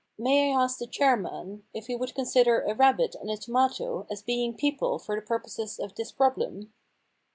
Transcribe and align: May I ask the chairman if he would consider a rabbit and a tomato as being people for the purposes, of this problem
May 0.17 0.51
I 0.51 0.63
ask 0.63 0.79
the 0.79 0.87
chairman 0.87 1.67
if 1.75 1.85
he 1.85 1.95
would 1.95 2.15
consider 2.15 2.61
a 2.61 2.73
rabbit 2.73 3.13
and 3.13 3.29
a 3.29 3.37
tomato 3.37 4.07
as 4.09 4.23
being 4.23 4.55
people 4.57 4.97
for 4.97 5.15
the 5.15 5.21
purposes, 5.21 5.77
of 5.77 5.93
this 5.93 6.11
problem 6.11 6.73